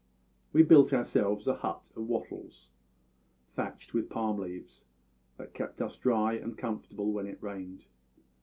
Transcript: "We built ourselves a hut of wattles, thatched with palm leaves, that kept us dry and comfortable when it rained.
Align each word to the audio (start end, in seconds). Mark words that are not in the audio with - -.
"We 0.51 0.63
built 0.63 0.93
ourselves 0.93 1.45
a 1.47 1.57
hut 1.57 1.91
of 1.95 2.07
wattles, 2.07 2.69
thatched 3.55 3.93
with 3.93 4.09
palm 4.09 4.39
leaves, 4.39 4.83
that 5.37 5.53
kept 5.53 5.79
us 5.79 5.95
dry 5.95 6.33
and 6.33 6.57
comfortable 6.57 7.11
when 7.13 7.27
it 7.27 7.37
rained. 7.39 7.85